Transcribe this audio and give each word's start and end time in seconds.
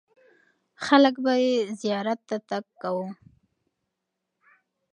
خلک 0.85 1.15
به 1.23 1.33
یې 1.43 1.55
زیارت 1.81 2.19
ته 2.29 2.37
تګ 2.49 2.65
کاوه. 2.81 3.07